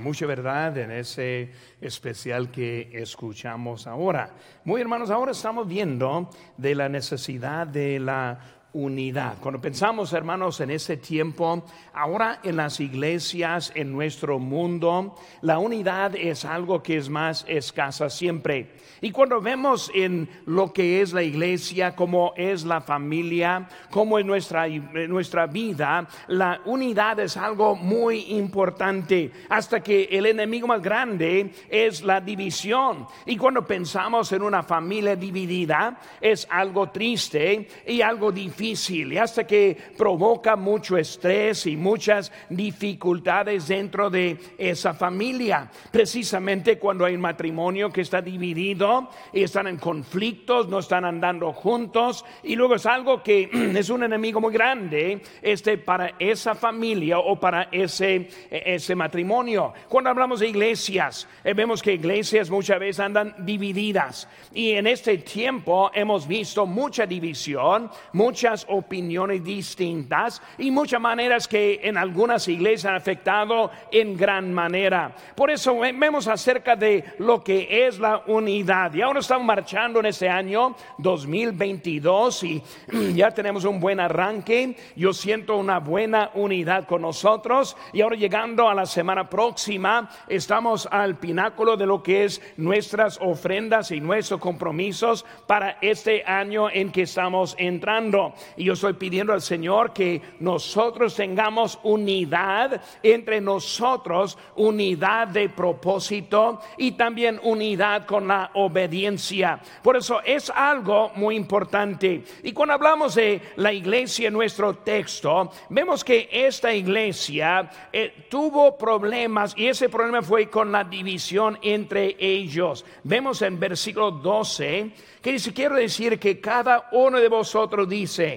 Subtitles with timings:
[0.00, 4.34] Mucha verdad en ese especial que escuchamos ahora.
[4.64, 8.38] Muy hermanos, ahora estamos viendo de la necesidad de la
[8.76, 9.38] unidad.
[9.40, 16.14] Cuando pensamos, hermanos, en ese tiempo, ahora en las iglesias, en nuestro mundo, la unidad
[16.14, 18.74] es algo que es más escasa siempre.
[19.00, 24.26] Y cuando vemos en lo que es la iglesia, cómo es la familia, cómo es
[24.26, 31.50] nuestra, nuestra vida, la unidad es algo muy importante, hasta que el enemigo más grande
[31.70, 33.06] es la división.
[33.24, 39.46] Y cuando pensamos en una familia dividida, es algo triste y algo difícil, y hasta
[39.46, 45.70] que provoca mucho estrés y muchas dificultades dentro de esa familia.
[45.90, 51.52] Precisamente cuando hay un matrimonio que está dividido, y están en conflictos, no están andando
[51.52, 57.18] juntos y luego es algo que es un enemigo muy grande este, para esa familia
[57.18, 59.72] o para ese, ese matrimonio.
[59.88, 65.18] Cuando hablamos de iglesias, eh, vemos que iglesias muchas veces andan divididas y en este
[65.18, 72.90] tiempo hemos visto mucha división, muchas opiniones distintas y muchas maneras que en algunas iglesias
[72.90, 75.14] han afectado en gran manera.
[75.34, 80.06] Por eso vemos acerca de lo que es la unidad y ahora estamos marchando en
[80.06, 82.62] este año 2022 y
[83.14, 84.76] ya tenemos un buen arranque.
[84.94, 87.76] Yo siento una buena unidad con nosotros.
[87.92, 93.18] Y ahora llegando a la semana próxima, estamos al pináculo de lo que es nuestras
[93.20, 98.34] ofrendas y nuestros compromisos para este año en que estamos entrando.
[98.56, 106.60] Y yo estoy pidiendo al Señor que nosotros tengamos unidad entre nosotros, unidad de propósito
[106.76, 109.60] y también unidad con la obediencia.
[109.82, 112.22] Por eso es algo muy importante.
[112.42, 118.76] Y cuando hablamos de la iglesia en nuestro texto, vemos que esta iglesia eh, tuvo
[118.76, 122.84] problemas y ese problema fue con la división entre ellos.
[123.04, 124.90] Vemos en versículo 12
[125.22, 128.35] que dice, quiero decir que cada uno de vosotros dice,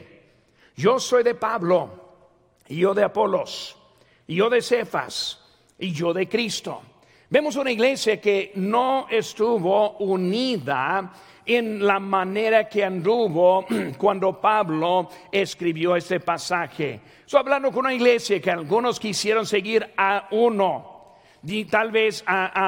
[0.80, 1.90] yo soy de Pablo,
[2.70, 3.76] y yo de Apolos,
[4.26, 5.38] y yo de Cefas,
[5.78, 6.82] y yo de Cristo.
[7.30, 11.12] Vemos una iglesia que no estuvo unida
[11.46, 13.66] en la manera que anduvo
[13.98, 17.02] cuando Pablo escribió este pasaje.
[17.26, 22.68] Estoy hablando con una iglesia que algunos quisieron seguir a uno, y tal vez a,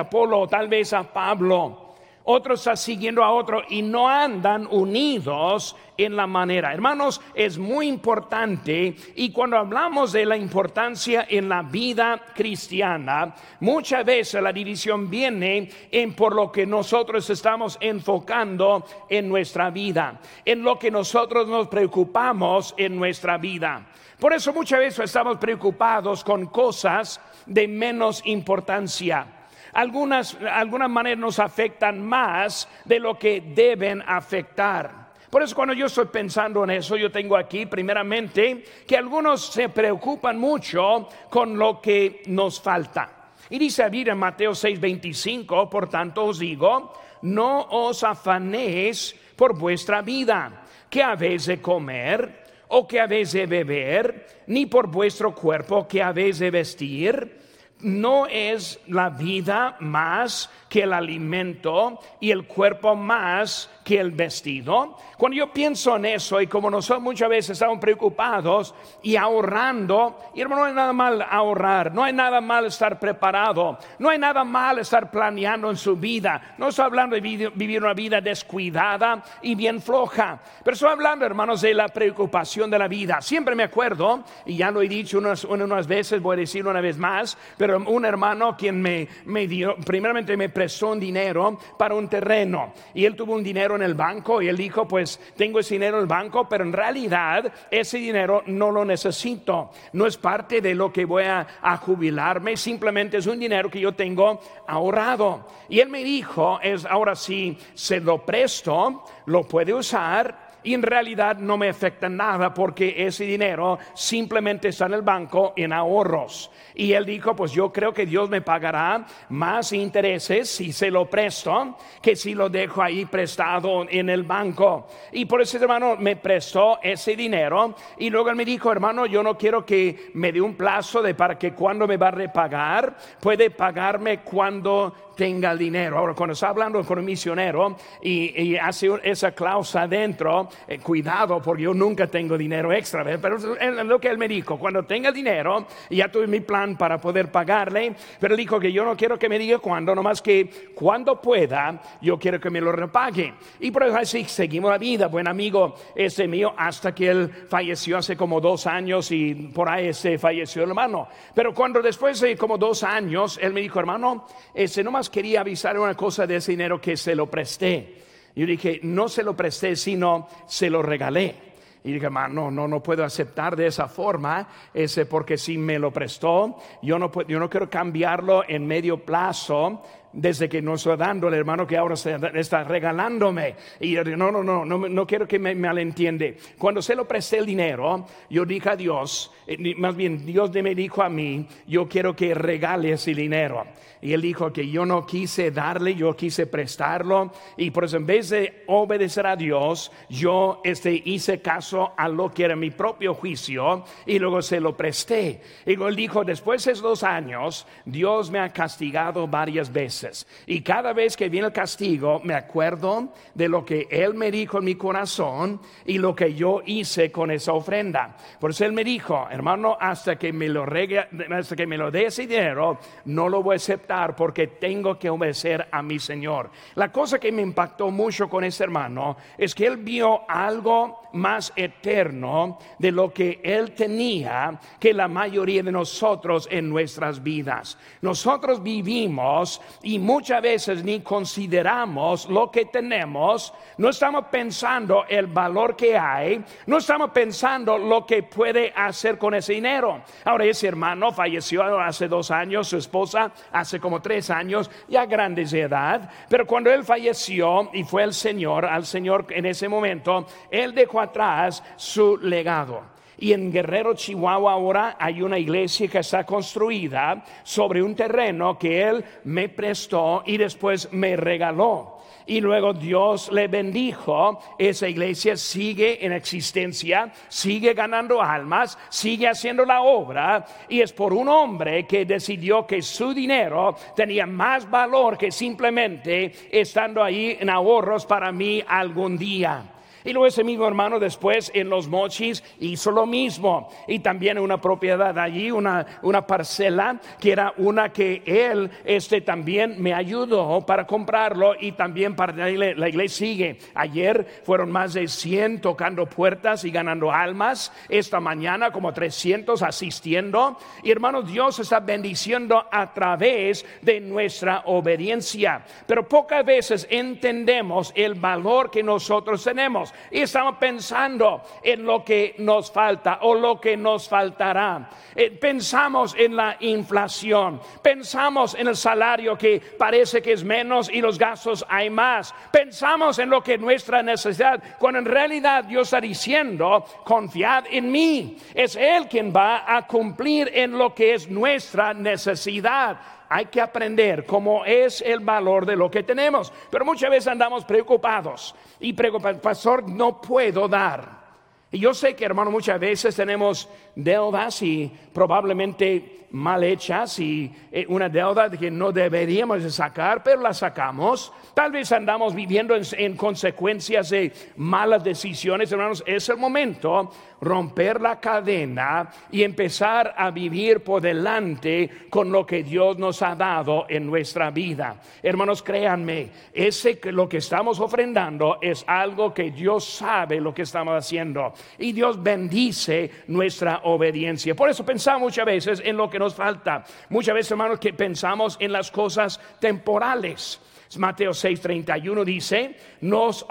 [0.00, 1.85] Apolo, tal vez a Pablo
[2.26, 6.74] otros están siguiendo a otro y no andan unidos en la manera.
[6.74, 14.04] Hermanos, es muy importante y cuando hablamos de la importancia en la vida cristiana, muchas
[14.04, 20.62] veces la división viene en por lo que nosotros estamos enfocando en nuestra vida, en
[20.62, 23.86] lo que nosotros nos preocupamos en nuestra vida.
[24.18, 29.35] Por eso muchas veces estamos preocupados con cosas de menos importancia
[29.76, 35.12] algunas, algunas maneras nos afectan más de lo que deben afectar.
[35.28, 39.68] Por eso cuando yo estoy pensando en eso, yo tengo aquí primeramente que algunos se
[39.68, 43.10] preocupan mucho con lo que nos falta.
[43.50, 50.00] Y dice a en Mateo 6:25, por tanto os digo, no os afanéis por vuestra
[50.00, 56.02] vida, que habéis de comer o que habéis de beber, ni por vuestro cuerpo que
[56.02, 57.45] habéis de vestir
[57.80, 64.96] no es la vida más que el alimento y el cuerpo más que el vestido.
[65.16, 70.40] Cuando yo pienso en eso y como nosotros muchas veces estamos preocupados y ahorrando, y
[70.40, 74.42] hermano, no hay nada mal ahorrar, no hay nada mal estar preparado, no hay nada
[74.44, 76.54] mal estar planeando en su vida.
[76.58, 81.60] No estoy hablando de vivir una vida descuidada y bien floja, pero estoy hablando, hermanos,
[81.60, 83.20] de la preocupación de la vida.
[83.20, 86.80] Siempre me acuerdo, y ya lo he dicho unas, unas veces, voy a decirlo una
[86.80, 91.94] vez más, pero un hermano quien me, me dio, primeramente me prestó un dinero para
[91.94, 95.60] un terreno y él tuvo un dinero en el banco y él dijo, pues tengo
[95.60, 100.16] ese dinero en el banco, pero en realidad ese dinero no lo necesito, no es
[100.16, 104.40] parte de lo que voy a, a jubilarme, simplemente es un dinero que yo tengo
[104.66, 105.46] ahorrado.
[105.68, 110.82] Y él me dijo, es ahora sí, se lo presto, lo puede usar y en
[110.82, 116.50] realidad no me afecta nada porque ese dinero simplemente está en el banco en ahorros.
[116.74, 121.08] Y él dijo, pues yo creo que Dios me pagará más intereses si se lo
[121.08, 124.88] presto que si lo dejo ahí prestado en el banco.
[125.12, 129.22] Y por eso hermano me prestó ese dinero y luego él me dijo, hermano, yo
[129.22, 132.96] no quiero que me dé un plazo de para que cuando me va a repagar,
[133.20, 135.98] puede pagarme cuando tenga el dinero.
[135.98, 141.64] Ahora, cuando está hablando con un misionero y, hace esa cláusula adentro, eh, cuidado porque
[141.64, 145.66] yo nunca tengo dinero extra, pero es lo que él me dijo, cuando tenga dinero,
[145.90, 149.28] ya tuve mi plan para poder pagarle, pero él dijo que yo no quiero que
[149.28, 153.34] me diga cuándo, nomás que cuando pueda, yo quiero que me lo repague.
[153.60, 157.98] Y por eso así seguimos la vida, buen amigo ese mío, hasta que él falleció
[157.98, 161.08] hace como dos años y por ahí se falleció el hermano.
[161.34, 165.78] Pero cuando después de como dos años, él me dijo, hermano, ese nomás quería avisar
[165.78, 168.02] una cosa de ese dinero que se lo presté.
[168.34, 171.46] Yo dije, no se lo presté, sino se lo regalé.
[171.84, 175.92] Y dije, no, no, no puedo aceptar de esa forma, ese porque si me lo
[175.92, 179.82] prestó, yo no, yo no quiero cambiarlo en medio plazo
[180.16, 181.94] desde que no estoy dando el hermano que ahora
[182.34, 183.54] está regalándome.
[183.78, 186.38] Y yo digo, no, no, no, no, no quiero que me malentiende.
[186.58, 190.74] Cuando se lo presté el dinero, yo dije a Dios, eh, más bien Dios me
[190.74, 193.64] dijo a mí, yo quiero que regale ese dinero.
[194.00, 197.32] Y él dijo que yo no quise darle, yo quise prestarlo.
[197.56, 202.30] Y por eso en vez de obedecer a Dios, yo este, hice caso a lo
[202.30, 205.40] que era mi propio juicio y luego se lo presté.
[205.64, 210.05] Y él dijo, después de esos dos años, Dios me ha castigado varias veces.
[210.46, 214.58] Y cada vez que viene el castigo, me acuerdo de lo que Él me dijo
[214.58, 218.16] en mi corazón y lo que yo hice con esa ofrenda.
[218.38, 222.06] Por eso Él me dijo, hermano, hasta que me lo, hasta que me lo dé
[222.06, 226.50] ese dinero, no lo voy a aceptar porque tengo que obedecer a mi Señor.
[226.74, 231.52] La cosa que me impactó mucho con ese hermano es que él vio algo más
[231.56, 237.78] eterno de lo que él tenía que la mayoría de nosotros en nuestras vidas.
[238.02, 245.76] Nosotros vivimos y muchas veces ni consideramos lo que tenemos, no estamos pensando el valor
[245.76, 250.02] que hay, no estamos pensando lo que puede hacer con ese dinero.
[250.24, 255.50] Ahora ese hermano falleció hace dos años, su esposa hace como tres años, ya grandes
[255.50, 260.26] de edad, pero cuando él falleció y fue el Señor, al Señor en ese momento,
[260.50, 262.95] él dejó atrás su legado.
[263.18, 268.82] Y en Guerrero, Chihuahua, ahora hay una iglesia que está construida sobre un terreno que
[268.82, 271.96] Él me prestó y después me regaló.
[272.28, 279.64] Y luego Dios le bendijo, esa iglesia sigue en existencia, sigue ganando almas, sigue haciendo
[279.64, 280.44] la obra.
[280.68, 286.32] Y es por un hombre que decidió que su dinero tenía más valor que simplemente
[286.50, 289.75] estando ahí en ahorros para mí algún día.
[290.06, 293.68] Y luego ese mismo hermano después en los mochis hizo lo mismo.
[293.88, 299.82] Y también una propiedad allí, una, una parcela que era una que él este, también
[299.82, 303.58] me ayudó para comprarlo y también para la, iglesia sigue.
[303.74, 307.72] Ayer fueron más de 100 tocando puertas y ganando almas.
[307.88, 310.56] Esta mañana como 300 asistiendo.
[310.82, 315.64] Y hermanos, Dios está bendiciendo a través de nuestra obediencia.
[315.86, 322.34] Pero pocas veces entendemos el valor que nosotros tenemos y estamos pensando en lo que
[322.38, 324.88] nos falta o lo que nos faltará.
[325.14, 331.00] Eh, pensamos en la inflación, pensamos en el salario que parece que es menos y
[331.00, 332.34] los gastos hay más.
[332.50, 337.90] Pensamos en lo que es nuestra necesidad, cuando en realidad Dios está diciendo, confiad en
[337.90, 338.36] mí.
[338.54, 344.24] Es Él quien va a cumplir en lo que es nuestra necesidad hay que aprender
[344.24, 346.52] cómo es el valor de lo que tenemos.
[346.70, 351.26] Pero muchas veces andamos preocupados y preocupados, pastor, no puedo dar.
[351.70, 357.86] Y yo sé que, hermano, muchas veces tenemos deudas y probablemente mal hechas y eh,
[357.88, 361.32] una deuda que no deberíamos de sacar, pero la sacamos.
[361.54, 366.04] Tal vez andamos viviendo en, consecuencias de malas decisiones, hermanos.
[366.06, 372.62] Es el momento romper la cadena y empezar a vivir por delante con lo que
[372.62, 375.00] Dios nos ha dado en nuestra vida.
[375.22, 380.94] Hermanos, créanme, ese lo que estamos ofrendando es algo que Dios sabe lo que estamos
[380.94, 384.54] haciendo y Dios bendice nuestra obediencia.
[384.54, 386.84] Por eso pensamos muchas veces en lo que nos falta.
[387.10, 390.60] Muchas veces, hermanos, que pensamos en las cosas temporales.
[390.98, 393.44] Mateo 6:31 dice, nos,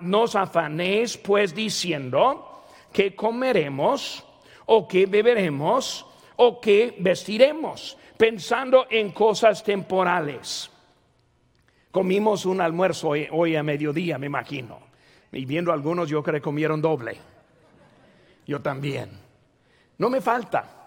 [0.00, 4.24] nos afanéis pues diciendo que comeremos
[4.66, 10.70] o que beberemos o que vestiremos, pensando en cosas temporales.
[11.90, 14.80] Comimos un almuerzo hoy, hoy a mediodía, me imagino.
[15.30, 17.18] Y viendo algunos, yo creo que comieron doble.
[18.46, 19.10] Yo también.
[19.98, 20.81] No me falta.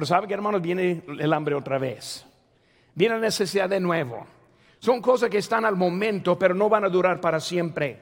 [0.00, 2.24] Pero sabe que hermanos, viene el hambre otra vez.
[2.94, 4.26] Viene la necesidad de nuevo.
[4.78, 8.00] Son cosas que están al momento, pero no van a durar para siempre.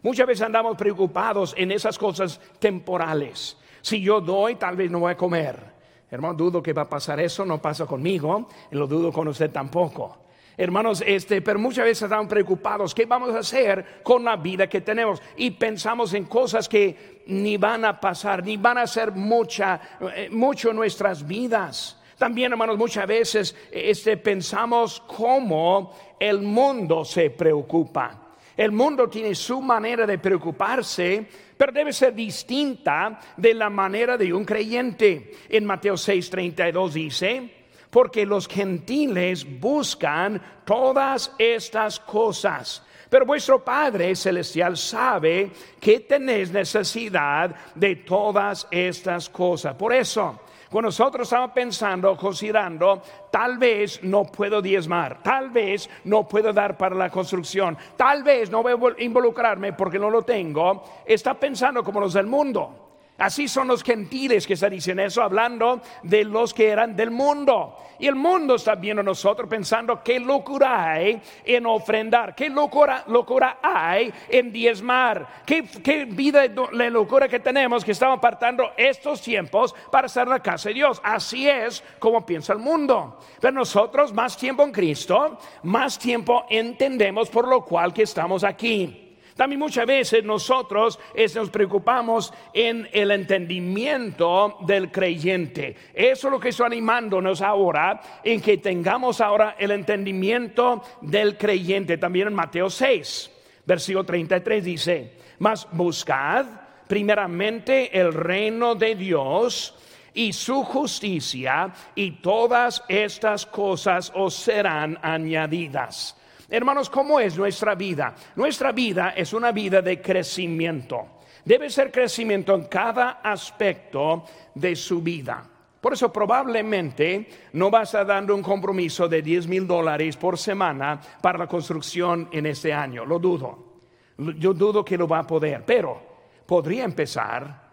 [0.00, 3.56] Muchas veces andamos preocupados en esas cosas temporales.
[3.80, 5.60] Si yo doy, tal vez no voy a comer.
[6.08, 10.18] Hermano, dudo que va a pasar eso, no pasa conmigo, lo dudo con usted tampoco.
[10.60, 14.82] Hermanos, este, pero muchas veces estamos preocupados, ¿qué vamos a hacer con la vida que
[14.82, 15.22] tenemos?
[15.38, 19.80] Y pensamos en cosas que ni van a pasar, ni van a ser mucha,
[20.14, 21.98] eh, mucho en nuestras vidas.
[22.18, 28.34] También, hermanos, muchas veces este, pensamos cómo el mundo se preocupa.
[28.54, 31.26] El mundo tiene su manera de preocuparse,
[31.56, 35.32] pero debe ser distinta de la manera de un creyente.
[35.48, 37.59] En Mateo 6:32 dice,
[37.90, 42.82] porque los gentiles buscan todas estas cosas.
[43.10, 49.74] Pero vuestro Padre Celestial sabe que tenéis necesidad de todas estas cosas.
[49.74, 50.38] Por eso,
[50.70, 56.78] cuando nosotros estamos pensando, considerando, tal vez no puedo diezmar, tal vez no puedo dar
[56.78, 61.82] para la construcción, tal vez no voy a involucrarme porque no lo tengo, está pensando
[61.82, 62.89] como los del mundo.
[63.20, 67.76] Así son los gentiles que se dicen eso, hablando de los que eran del mundo.
[67.98, 73.58] Y el mundo está viendo nosotros pensando qué locura hay en ofrendar, qué locura, locura
[73.62, 79.74] hay en diezmar, qué, qué vida de locura que tenemos que estamos apartando estos tiempos
[79.92, 80.98] para estar en la casa de Dios.
[81.04, 83.18] Así es como piensa el mundo.
[83.38, 89.09] Pero nosotros más tiempo en Cristo, más tiempo entendemos por lo cual que estamos aquí.
[89.40, 90.98] También muchas veces nosotros
[91.34, 95.74] nos preocupamos en el entendimiento del creyente.
[95.94, 101.96] Eso es lo que estoy animándonos ahora, en que tengamos ahora el entendimiento del creyente.
[101.96, 103.30] También en Mateo 6,
[103.64, 106.44] versículo 33 dice, mas buscad
[106.86, 109.74] primeramente el reino de Dios
[110.12, 116.19] y su justicia, y todas estas cosas os serán añadidas.
[116.50, 118.14] Hermanos, ¿cómo es nuestra vida?
[118.34, 121.20] Nuestra vida es una vida de crecimiento.
[121.44, 125.48] Debe ser crecimiento en cada aspecto de su vida.
[125.80, 131.00] Por eso probablemente no vas a dando un compromiso de 10 mil dólares por semana
[131.22, 133.06] para la construcción en este año.
[133.06, 133.70] Lo dudo.
[134.18, 136.02] Yo dudo que lo va a poder, pero
[136.44, 137.70] podría empezar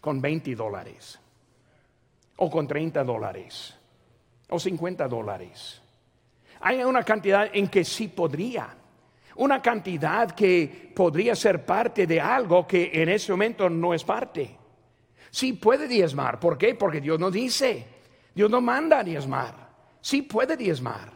[0.00, 1.18] con 20 dólares
[2.36, 3.76] o con 30 dólares
[4.48, 5.81] o 50 dólares
[6.62, 8.68] hay una cantidad en que sí podría.
[9.36, 14.56] Una cantidad que podría ser parte de algo que en ese momento no es parte.
[15.30, 16.38] Sí puede diezmar.
[16.38, 16.74] ¿Por qué?
[16.74, 17.86] Porque Dios nos dice.
[18.34, 19.54] Dios no manda a diezmar.
[20.00, 21.10] Sí puede diezmar.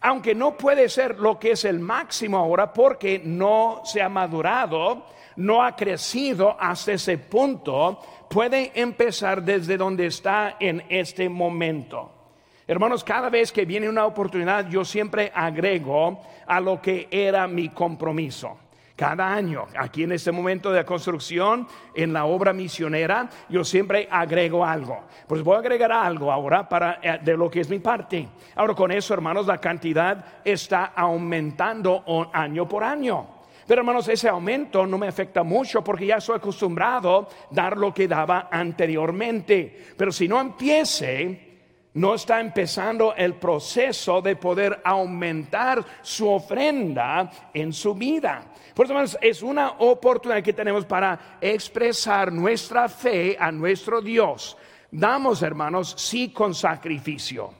[0.00, 5.06] Aunque no puede ser lo que es el máximo ahora porque no se ha madurado,
[5.36, 12.21] no ha crecido hasta ese punto, puede empezar desde donde está en este momento.
[12.66, 17.70] Hermanos, cada vez que viene una oportunidad, yo siempre agrego a lo que era mi
[17.70, 18.56] compromiso.
[18.94, 24.64] Cada año, aquí en este momento de construcción, en la obra misionera, yo siempre agrego
[24.64, 25.00] algo.
[25.26, 28.28] Pues voy a agregar algo ahora para eh, de lo que es mi parte.
[28.54, 33.26] Ahora con eso, hermanos, la cantidad está aumentando año por año.
[33.66, 37.92] Pero hermanos, ese aumento no me afecta mucho porque ya estoy acostumbrado a dar lo
[37.92, 39.94] que daba anteriormente.
[39.96, 41.51] Pero si no empiece
[41.94, 48.46] no está empezando el proceso de poder aumentar su ofrenda en su vida.
[48.74, 54.56] Por eso, es una oportunidad que tenemos para expresar nuestra fe a nuestro Dios.
[54.90, 57.54] Damos, hermanos, sí con sacrificio.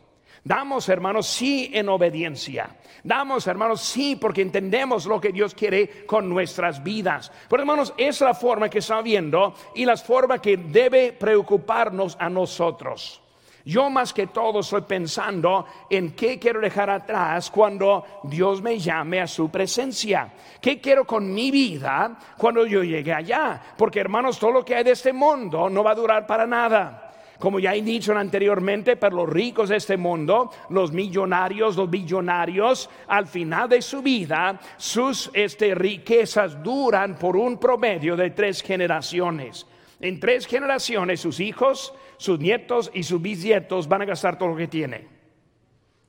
[0.44, 2.76] Damos, hermanos, sí en obediencia.
[3.04, 7.30] Damos, hermanos, sí porque entendemos lo que Dios quiere con nuestras vidas.
[7.48, 12.28] Pero, hermanos, es la forma que está viendo y la forma que debe preocuparnos a
[12.28, 13.21] nosotros.
[13.64, 19.20] Yo más que todo estoy pensando en qué quiero dejar atrás cuando Dios me llame
[19.20, 20.32] a su presencia.
[20.60, 23.60] ¿Qué quiero con mi vida cuando yo llegue allá?
[23.76, 27.10] Porque hermanos, todo lo que hay de este mundo no va a durar para nada.
[27.38, 32.88] Como ya he dicho anteriormente, para los ricos de este mundo, los millonarios, los billonarios,
[33.08, 39.66] al final de su vida, sus este, riquezas duran por un promedio de tres generaciones.
[40.00, 41.92] En tres generaciones sus hijos,
[42.22, 45.08] sus nietos y sus bisnietos van a gastar todo lo que tienen.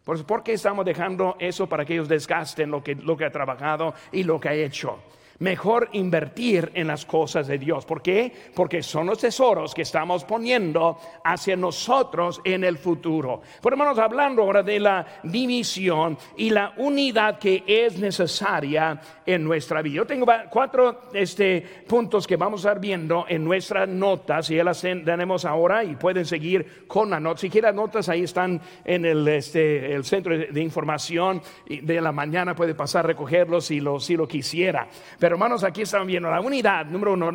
[0.03, 3.95] ¿Por qué estamos dejando eso para que ellos desgasten lo que, lo que ha trabajado
[4.11, 4.99] y lo que ha hecho?
[5.43, 7.85] Mejor invertir en las cosas de Dios.
[7.85, 8.31] ¿Por qué?
[8.55, 13.41] Porque son los tesoros que estamos poniendo hacia nosotros en el futuro.
[13.61, 19.81] Por hermanos, hablando ahora de la división y la unidad que es necesaria en nuestra
[19.81, 19.95] vida.
[19.95, 24.63] Yo tengo cuatro este, puntos que vamos a estar viendo en nuestras notas y ya
[24.63, 27.41] las tenemos ahora y pueden seguir con las notas.
[27.41, 32.55] Si quieren notas, ahí están en el, este, el centro de información de la mañana,
[32.55, 34.87] puede pasar a recogerlos si lo, si lo quisiera.
[35.19, 37.31] Pero hermanos, aquí estamos viendo la unidad, número uno,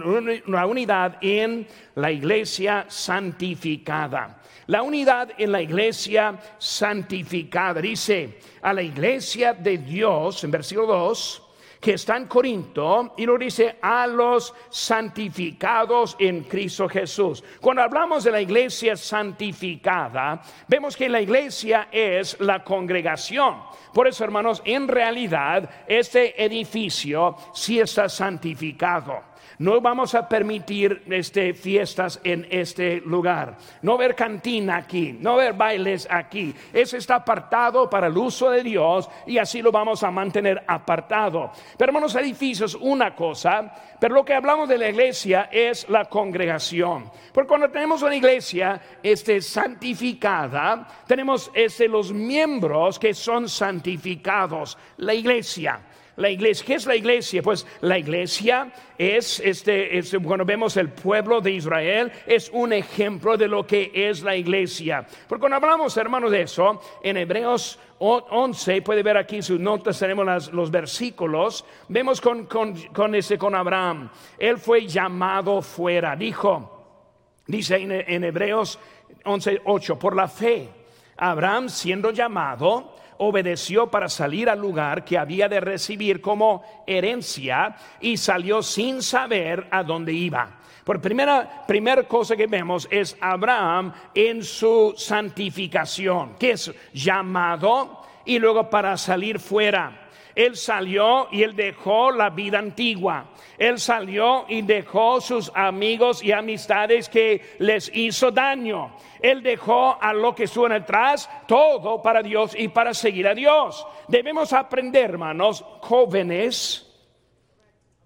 [0.46, 4.40] la unidad en la iglesia santificada.
[4.66, 7.80] La unidad en la iglesia santificada.
[7.80, 11.47] Dice a la iglesia de Dios, en versículo 2,
[11.80, 17.42] que está en Corinto y lo dice a los santificados en Cristo Jesús.
[17.60, 23.62] Cuando hablamos de la iglesia santificada, vemos que la iglesia es la congregación.
[23.92, 29.28] Por eso, hermanos, en realidad este edificio sí está santificado.
[29.58, 33.56] No vamos a permitir este, fiestas en este lugar.
[33.82, 36.54] No ver cantina aquí, no ver bailes aquí.
[36.72, 41.50] Ese está apartado para el uso de Dios y así lo vamos a mantener apartado.
[41.76, 47.10] Pero hermanos, edificios, una cosa, pero lo que hablamos de la iglesia es la congregación.
[47.32, 54.78] Porque cuando tenemos una iglesia este, santificada, tenemos este, los miembros que son santificados.
[54.98, 55.80] La iglesia.
[56.18, 57.42] La iglesia, ¿qué es la iglesia?
[57.44, 63.46] Pues la iglesia es, este, cuando vemos el pueblo de Israel, es un ejemplo de
[63.46, 65.06] lo que es la iglesia.
[65.28, 70.52] Porque cuando hablamos, hermanos, de eso, en Hebreos 11, puede ver aquí sus notas, tenemos
[70.52, 74.10] los versículos, vemos con, con, ese, con Abraham,
[74.40, 77.04] él fue llamado fuera, dijo,
[77.46, 78.80] dice en, en Hebreos
[79.24, 80.68] 11, 8, por la fe,
[81.18, 88.16] Abraham siendo llamado, obedeció para salir al lugar que había de recibir como herencia y
[88.16, 90.58] salió sin saber a dónde iba.
[90.84, 98.38] Por primera, primera cosa que vemos es Abraham en su santificación, que es llamado y
[98.38, 100.07] luego para salir fuera.
[100.38, 103.24] Él salió y él dejó la vida antigua.
[103.58, 108.94] Él salió y dejó sus amigos y amistades que les hizo daño.
[109.20, 113.84] Él dejó a lo que suena atrás todo para Dios y para seguir a Dios.
[114.06, 116.88] Debemos aprender, hermanos, jóvenes,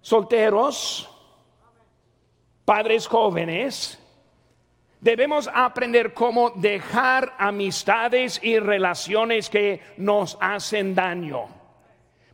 [0.00, 1.10] solteros,
[2.64, 4.02] padres jóvenes,
[5.02, 11.61] debemos aprender cómo dejar amistades y relaciones que nos hacen daño.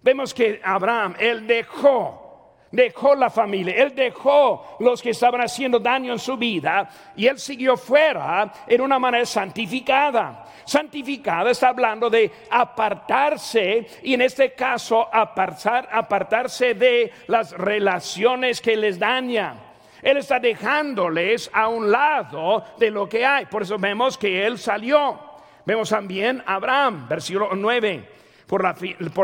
[0.08, 6.14] Vemos que Abraham, él dejó, dejó la familia, él dejó los que estaban haciendo daño
[6.14, 10.46] en su vida y él siguió fuera en una manera santificada.
[10.64, 18.78] Santificada está hablando de apartarse y en este caso apartar, apartarse de las relaciones que
[18.78, 19.60] les dañan.
[20.00, 23.44] Él está dejándoles a un lado de lo que hay.
[23.44, 25.20] Por eso vemos que él salió.
[25.66, 28.16] Vemos también Abraham, versículo 9
[28.48, 28.62] por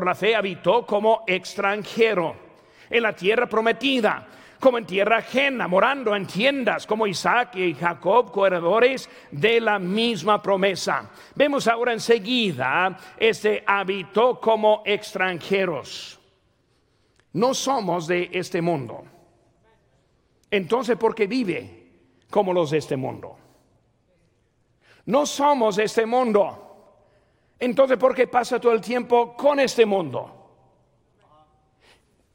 [0.05, 2.37] la, fe, habitó como extranjero
[2.91, 4.29] en la tierra prometida
[4.61, 10.41] como en tierra ajena, morando en tiendas como Isaac y Jacob, corredores de la misma
[10.41, 11.11] promesa.
[11.35, 16.19] Vemos ahora enseguida, este habitó como extranjeros.
[17.35, 19.05] No somos de este mundo.
[20.51, 21.91] Entonces, ¿por qué vive
[22.31, 23.37] como los de este mundo?
[25.05, 26.64] No somos de este mundo.
[27.65, 30.51] Entonces, ¿por qué pasa todo el tiempo con este mundo?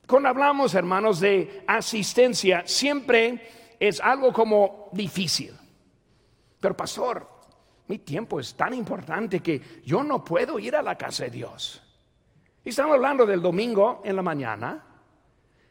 [0.08, 5.56] Cuando hablamos, hermanos, de asistencia, siempre es algo como difícil.
[6.60, 7.30] Pero, pastor,
[7.86, 11.80] mi tiempo es tan importante que yo no puedo ir a la casa de Dios.
[12.66, 14.84] Y estamos hablando del domingo en la mañana,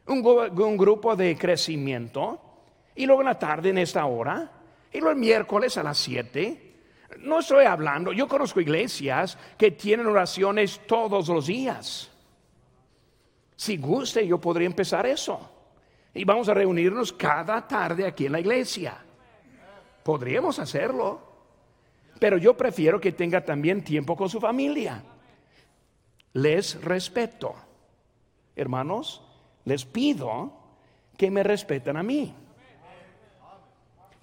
[0.06, 2.62] un, grupo de crecimiento,
[2.94, 4.52] y luego en la tarde en esta hora,
[4.92, 6.67] y luego el miércoles a las siete,
[7.16, 12.10] no estoy hablando, yo conozco iglesias que tienen oraciones todos los días.
[13.56, 15.50] Si guste, yo podría empezar eso.
[16.14, 18.96] Y vamos a reunirnos cada tarde aquí en la iglesia.
[20.02, 21.20] Podríamos hacerlo.
[22.18, 25.02] Pero yo prefiero que tenga también tiempo con su familia.
[26.34, 27.54] Les respeto.
[28.54, 29.22] Hermanos,
[29.64, 30.52] les pido
[31.16, 32.34] que me respeten a mí.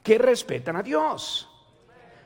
[0.04, 1.50] Que respeten a Dios.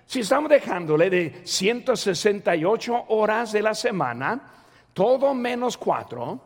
[0.10, 4.42] Si estamos dejándole de 168 horas de la semana,
[4.92, 6.42] todo menos cuatro,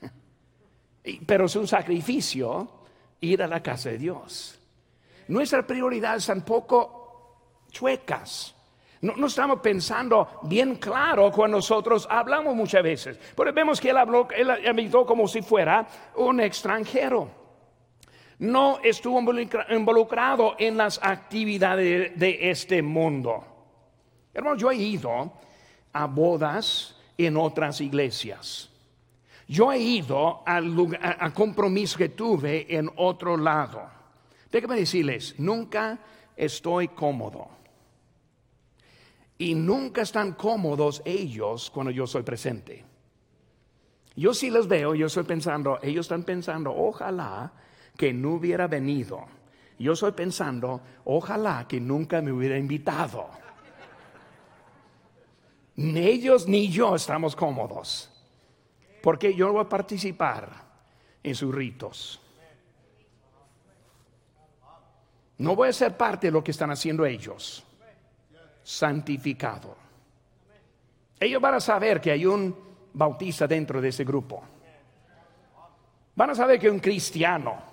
[1.26, 2.66] pero es un sacrificio
[3.20, 4.58] ir a la casa de Dios.
[5.28, 8.54] Nuestra prioridad es tampoco chuecas.
[9.02, 13.20] No, estamos pensando bien claro cuando nosotros hablamos muchas veces.
[13.36, 17.41] Pero vemos que él habló, él habló como si fuera un extranjero
[18.42, 19.20] no estuvo
[19.70, 23.44] involucrado en las actividades de este mundo.
[24.34, 25.32] Hermano, yo he ido
[25.92, 28.68] a bodas en otras iglesias.
[29.46, 33.88] Yo he ido a, compromiso que tuve en otro lado.
[34.50, 36.00] Déjame decirles, nunca
[36.36, 37.46] estoy cómodo.
[39.38, 42.84] Y nunca están cómodos ellos cuando yo soy presente.
[44.16, 47.52] Yo sí los veo, yo estoy pensando, ellos están pensando, ojalá
[47.96, 49.26] que no hubiera venido.
[49.78, 53.28] Yo estoy pensando, ojalá que nunca me hubiera invitado.
[55.76, 58.08] Ni ellos ni yo estamos cómodos.
[59.02, 60.50] Porque yo no voy a participar
[61.22, 62.20] en sus ritos.
[65.38, 67.64] No voy a ser parte de lo que están haciendo ellos.
[68.62, 69.76] Santificado.
[71.18, 72.54] Ellos van a saber que hay un
[72.92, 74.44] bautista dentro de ese grupo.
[76.14, 77.71] Van a saber que un cristiano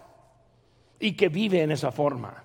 [0.99, 2.43] y que vive en esa forma.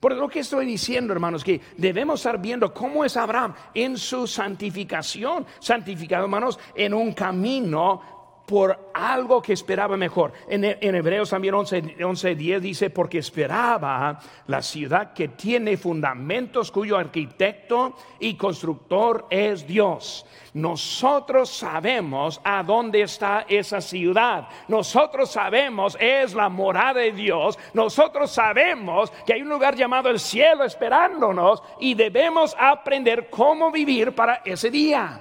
[0.00, 4.26] Por lo que estoy diciendo, hermanos, que debemos estar viendo cómo es Abraham en su
[4.26, 8.17] santificación, santificado, hermanos, en un camino
[8.48, 10.32] por algo que esperaba mejor.
[10.48, 17.94] En, Hebreos también 11, 10 dice, porque esperaba la ciudad que tiene fundamentos, cuyo arquitecto
[18.18, 20.24] y constructor es Dios.
[20.54, 24.48] Nosotros sabemos a dónde está esa ciudad.
[24.66, 27.58] Nosotros sabemos es la morada de Dios.
[27.74, 34.14] Nosotros sabemos que hay un lugar llamado el cielo esperándonos y debemos aprender cómo vivir
[34.14, 35.20] para ese día.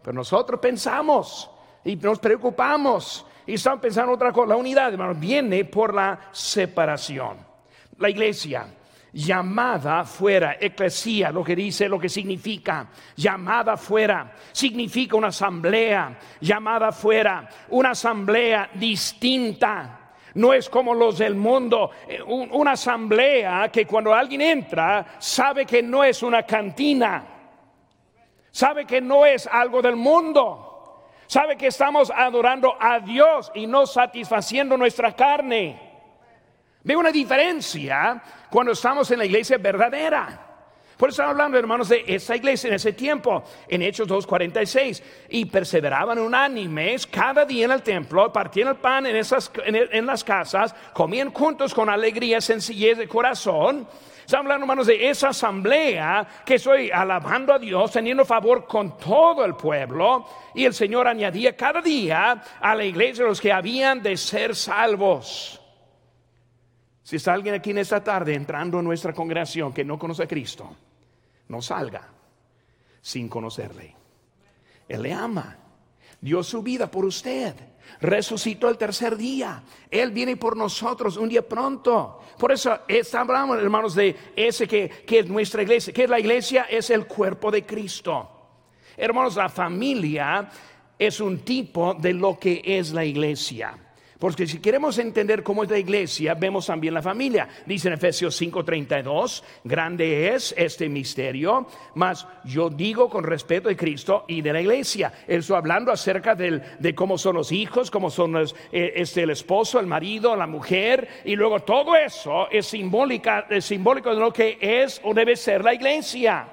[0.00, 1.50] Pero nosotros pensamos
[1.84, 4.48] y nos preocupamos y estamos pensando otra cosa.
[4.48, 7.38] La unidad, hermanos, viene por la separación.
[7.98, 8.66] La iglesia
[9.12, 16.92] llamada fuera, eclesía, lo que dice, lo que significa, llamada fuera, significa una asamblea, llamada
[16.92, 19.96] fuera, una asamblea distinta.
[20.34, 25.82] No es como los del mundo, eh, una asamblea que cuando alguien entra sabe que
[25.82, 27.24] no es una cantina,
[28.52, 30.69] sabe que no es algo del mundo
[31.30, 35.80] Sabe que estamos adorando a Dios y no satisfaciendo nuestra carne.
[36.82, 40.49] Ve una diferencia cuando estamos en la iglesia verdadera.
[41.00, 45.02] Por eso estamos hablando, hermanos, de esa iglesia en ese tiempo, en Hechos 2.46.
[45.30, 50.22] Y perseveraban unánimes cada día en el templo, partían el pan en, esas, en las
[50.22, 53.88] casas, comían juntos con alegría, sencillez de corazón
[54.30, 59.44] Estamos hablando, hermanos, de esa asamblea que estoy alabando a Dios, teniendo favor con todo
[59.44, 60.24] el pueblo.
[60.54, 65.60] Y el Señor añadía cada día a la iglesia los que habían de ser salvos.
[67.02, 70.28] Si está alguien aquí en esta tarde entrando en nuestra congregación que no conoce a
[70.28, 70.76] Cristo,
[71.50, 72.08] no salga
[73.02, 73.94] sin conocerle.
[74.88, 75.58] Él le ama,
[76.20, 77.54] dio su vida por usted
[78.00, 79.62] resucitó el tercer día.
[79.90, 82.20] Él viene por nosotros un día pronto.
[82.38, 82.78] Por eso
[83.14, 85.92] hablamos, hermanos, de ese que, que es nuestra iglesia.
[85.92, 86.66] Que es la iglesia?
[86.70, 88.28] Es el cuerpo de Cristo.
[88.96, 90.48] Hermanos, la familia
[90.98, 93.76] es un tipo de lo que es la iglesia.
[94.20, 97.48] Porque si queremos entender cómo es la iglesia, vemos también la familia.
[97.64, 104.26] Dice en Efesios 5:32, grande es este misterio, mas yo digo con respeto de Cristo
[104.28, 105.10] y de la iglesia.
[105.26, 109.86] Estoy hablando acerca de cómo son los hijos, cómo son eh, este, el esposo, el
[109.86, 115.00] marido, la mujer, y luego todo eso es, simbólica, es simbólico de lo que es
[115.02, 116.46] o debe ser la iglesia.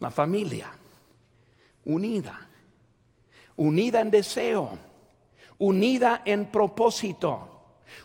[0.00, 0.72] La familia,
[1.84, 2.48] unida,
[3.54, 4.87] unida en deseo
[5.58, 7.48] unida en propósito,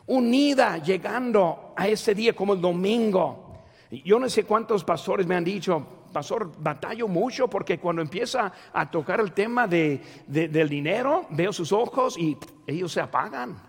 [0.07, 3.63] unida llegando a ese día como el domingo.
[4.03, 8.89] Yo no sé cuántos pastores me han dicho, pastor, batallo mucho porque cuando empieza a
[8.89, 13.61] tocar el tema de, del dinero, veo sus ojos y ellos se apagan.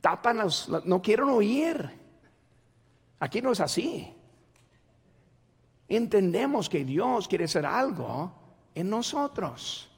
[0.00, 1.90] Tapan, los, no quieren oír.
[3.18, 4.12] Aquí no es así.
[5.88, 8.32] Entendemos que Dios quiere hacer algo
[8.74, 9.90] en nosotros.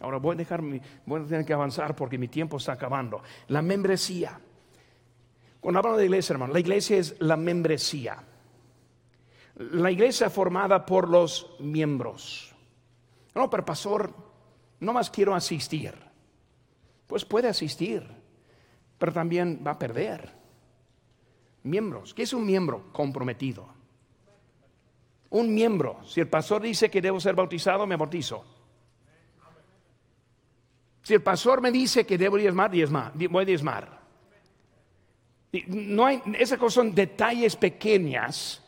[0.00, 3.22] Ahora voy a dejar, voy a tener que avanzar porque mi tiempo está acabando.
[3.48, 4.38] La membresía.
[5.60, 8.22] Cuando hablamos de iglesia, hermano, la iglesia es la membresía.
[9.56, 12.54] La iglesia formada por los miembros.
[13.34, 14.12] No, pero pastor,
[14.80, 15.94] no más quiero asistir.
[17.06, 18.06] Pues puede asistir,
[18.98, 20.32] pero también va a perder.
[21.62, 22.12] Miembros.
[22.12, 23.66] ¿Qué es un miembro comprometido?
[25.30, 26.04] Un miembro.
[26.04, 28.44] Si el pastor dice que debo ser bautizado, me bautizo.
[31.04, 34.00] Si el pastor me dice que debo diezmar, diezmar voy a diezmar.
[35.66, 38.62] No hay, esas cosas son detalles pequeñas,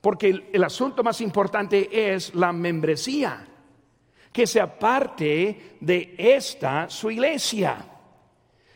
[0.00, 3.46] porque el, asunto más importante es la membresía,
[4.32, 7.86] que sea parte de esta su iglesia.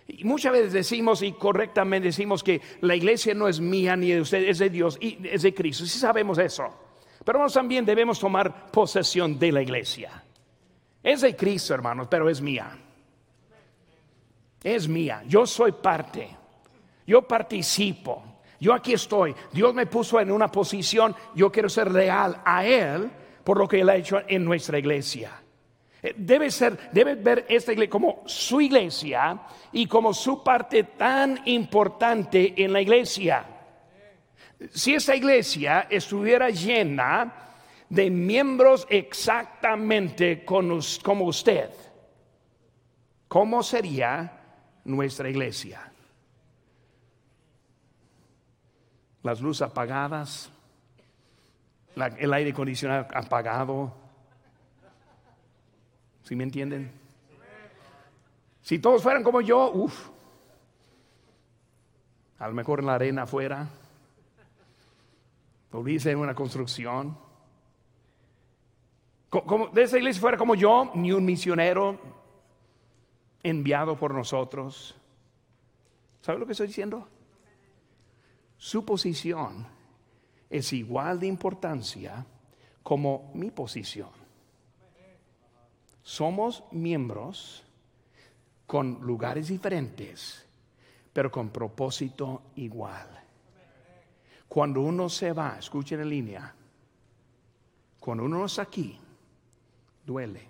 [0.06, 4.20] Y muchas veces decimos, y correctamente decimos, que la iglesia no es mía ni de
[4.20, 5.86] usted, es de Dios y es de Cristo.
[5.86, 6.68] Sí sabemos eso.
[7.24, 10.22] Pero también debemos tomar posesión de la iglesia.
[11.02, 12.78] Es de Cristo, hermanos, pero es mía
[14.62, 16.28] es mía, yo soy parte,
[17.06, 18.22] yo participo,
[18.60, 23.10] yo aquí estoy, Dios me puso en una posición, yo quiero ser leal a Él
[23.44, 25.30] por lo que Él ha hecho en nuestra iglesia.
[26.02, 29.40] Eh, debe ser, debe ver esta iglesia como su iglesia
[29.72, 33.44] y como su parte tan importante en la iglesia.
[34.72, 37.32] Si esta iglesia estuviera llena
[37.88, 41.70] de miembros exactamente como usted,
[43.28, 44.37] ¿cómo sería
[44.88, 45.92] nuestra iglesia?
[49.22, 50.50] Las luces apagadas,
[51.94, 53.94] el aire acondicionado apagado.
[56.22, 56.90] ¿Sí me entienden?
[58.62, 60.08] Si todos fueran como yo, uff,
[62.38, 63.68] a lo mejor en la arena afuera,
[65.70, 67.16] Volviste en una construcción.
[69.28, 71.98] Como, de esa iglesia fuera como yo, ni un misionero
[73.42, 74.94] enviado por nosotros.
[76.20, 77.08] ¿Sabe lo que estoy diciendo?
[78.56, 79.66] Su posición
[80.50, 82.26] es igual de importancia
[82.82, 84.10] como mi posición.
[86.02, 87.64] Somos miembros
[88.66, 90.46] con lugares diferentes,
[91.12, 93.06] pero con propósito igual.
[94.48, 96.54] Cuando uno se va, escuchen en línea,
[98.00, 98.98] cuando uno no está aquí,
[100.04, 100.48] duele.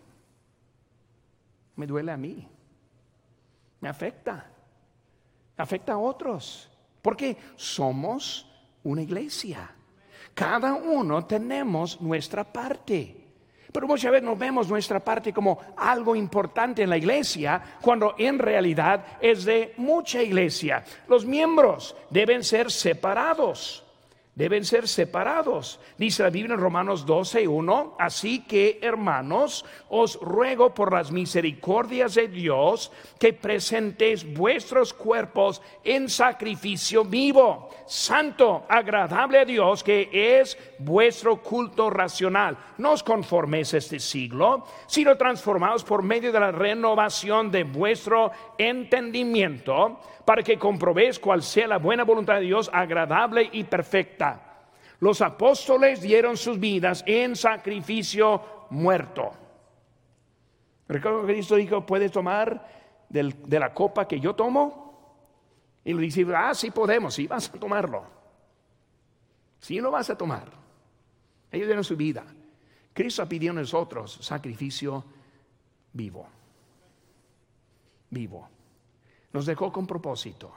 [1.76, 2.48] Me duele a mí.
[3.80, 4.46] Me afecta.
[5.56, 6.70] Afecta a otros.
[7.02, 8.46] Porque somos
[8.84, 9.70] una iglesia.
[10.34, 13.14] Cada uno tenemos nuestra parte.
[13.72, 18.38] Pero muchas veces nos vemos nuestra parte como algo importante en la iglesia, cuando en
[18.38, 20.84] realidad es de mucha iglesia.
[21.06, 23.84] Los miembros deben ser separados
[24.38, 25.80] deben ser separados.
[25.98, 32.14] Dice la Biblia en Romanos 12, 1, así que hermanos, os ruego por las misericordias
[32.14, 40.08] de Dios que presentéis vuestros cuerpos en sacrificio vivo, santo, agradable a Dios, que
[40.40, 42.56] es vuestro culto racional.
[42.78, 48.30] No os conforméis a este siglo, sino transformados por medio de la renovación de vuestro
[48.56, 49.98] entendimiento
[50.28, 54.68] para que comprobéis cuál sea la buena voluntad de Dios, agradable y perfecta.
[55.00, 59.32] Los apóstoles dieron sus vidas en sacrificio muerto.
[60.86, 62.68] Recuerdo que Cristo dijo, ¿puedes tomar
[63.08, 65.80] de la copa que yo tomo?
[65.82, 68.04] Y le dice, ah, sí podemos, sí vas a tomarlo.
[69.60, 70.52] Sí lo vas a tomar.
[71.50, 72.22] Ellos dieron su vida.
[72.92, 75.02] Cristo pidió a nosotros sacrificio
[75.94, 76.28] vivo.
[78.10, 78.57] Vivo
[79.32, 80.52] nos dejó con propósito.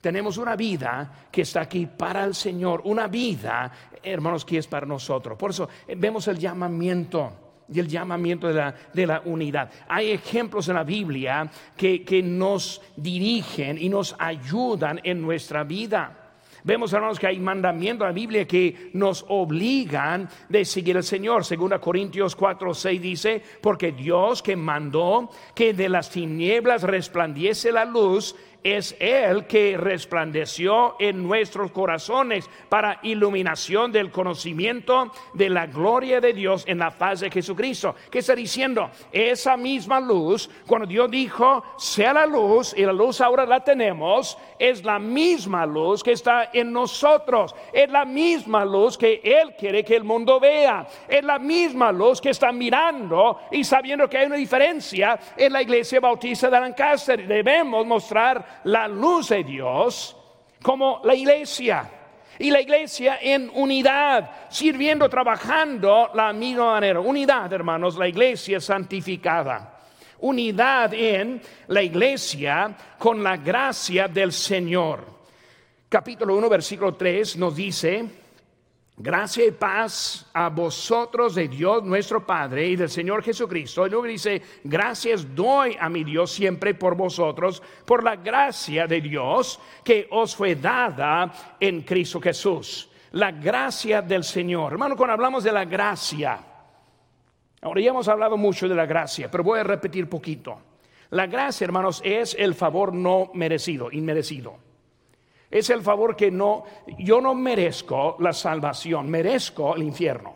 [0.00, 3.70] Tenemos una vida que está aquí para el Señor, una vida,
[4.02, 5.36] hermanos, que es para nosotros.
[5.36, 7.32] Por eso eh, vemos el llamamiento
[7.72, 9.70] y el llamamiento de la, de la, unidad.
[9.88, 16.19] Hay ejemplos en la Biblia que, que nos dirigen y nos ayudan en nuestra vida.
[16.64, 21.44] Vemos, hermanos, que hay mandamientos en la Biblia que nos obligan de seguir al Señor.
[21.44, 27.84] Según Corintios 4, 6 dice, porque Dios que mandó que de las tinieblas resplandiese la
[27.84, 36.20] luz, es Él que resplandeció en nuestros corazones para iluminación del conocimiento de la gloria
[36.20, 37.94] de Dios en la faz de Jesucristo.
[38.10, 38.90] ¿Qué está diciendo?
[39.12, 44.36] Esa misma luz, cuando Dios dijo, sea la luz, y la luz ahora la tenemos,
[44.58, 47.54] es la misma luz que está en nosotros.
[47.72, 50.86] Es la misma luz que Él quiere que el mundo vea.
[51.08, 55.62] Es la misma luz que está mirando y sabiendo que hay una diferencia en la
[55.62, 57.26] iglesia bautista de Lancaster.
[57.26, 60.16] Debemos mostrar la luz de Dios
[60.62, 61.90] como la iglesia.
[62.38, 67.00] Y la iglesia en unidad, sirviendo, trabajando la misma manera.
[67.00, 69.78] Unidad, hermanos, la iglesia santificada.
[70.20, 75.04] Unidad en la iglesia con la gracia del Señor.
[75.88, 78.04] Capítulo 1, versículo 3 nos dice,
[79.02, 83.86] Gracia y paz a vosotros de Dios nuestro Padre y del Señor Jesucristo.
[83.86, 89.00] Y luego dice, gracias doy a mi Dios siempre por vosotros, por la gracia de
[89.00, 92.90] Dios que os fue dada en Cristo Jesús.
[93.12, 94.72] La gracia del Señor.
[94.72, 96.38] Hermano, cuando hablamos de la gracia,
[97.62, 100.60] ahora ya hemos hablado mucho de la gracia, pero voy a repetir poquito.
[101.08, 104.69] La gracia, hermanos, es el favor no merecido, inmerecido.
[105.50, 106.64] Es el favor que no,
[106.98, 110.34] yo no merezco la salvación, merezco el infierno.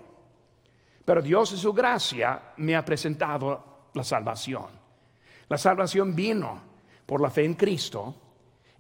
[1.05, 4.67] Pero Dios en su gracia me ha presentado la salvación.
[5.49, 6.61] La salvación vino
[7.07, 8.15] por la fe en Cristo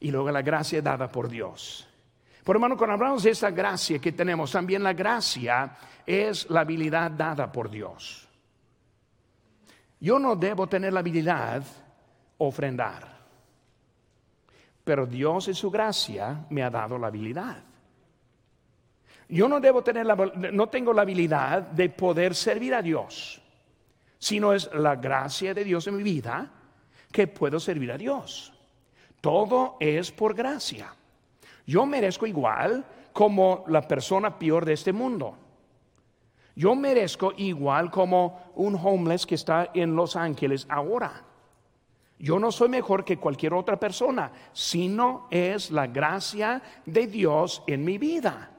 [0.00, 1.86] y luego la gracia dada por Dios.
[2.42, 7.10] Por hermano, cuando hablamos de esa gracia que tenemos, también la gracia es la habilidad
[7.10, 8.28] dada por Dios.
[10.00, 11.62] Yo no debo tener la habilidad
[12.38, 13.13] ofrendar.
[14.84, 17.64] Pero Dios en su gracia me ha dado la habilidad.
[19.28, 23.40] Yo no debo tener la, no tengo la habilidad de poder servir a Dios.
[24.18, 26.50] sino es la gracia de Dios en mi vida
[27.12, 28.54] que puedo servir a Dios.
[29.20, 30.94] Todo es por gracia.
[31.66, 35.36] Yo merezco igual como la persona peor de este mundo.
[36.56, 41.22] Yo merezco igual como un homeless que está en Los Ángeles ahora.
[42.18, 47.84] Yo no soy mejor que cualquier otra persona, sino es la gracia de Dios en
[47.84, 48.50] mi vida.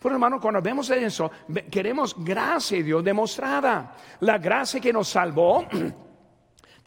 [0.00, 1.30] Pero hermano, cuando vemos eso,
[1.70, 3.96] queremos gracia de Dios demostrada.
[4.20, 5.66] La gracia que nos salvó,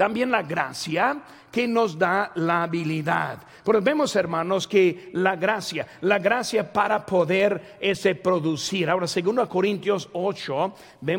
[0.02, 3.38] también la gracia que nos da la habilidad.
[3.64, 8.90] Pero vemos, hermanos, que la gracia, la gracia para poder ese producir.
[8.90, 10.76] Ahora, segundo Corintios 8,